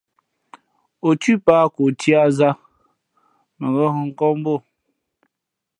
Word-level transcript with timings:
Ǒ 1.07 1.09
thʉ̌ 1.21 1.35
pǎh 1.45 1.65
ko 1.75 1.83
tiā 1.99 2.21
zā, 2.37 2.49
mα 3.59 3.65
ngα̌ 3.73 3.87
hᾱ 3.93 3.99
nkᾱᾱ 4.07 4.29
mbu 4.39 4.53
ô. 4.55 4.57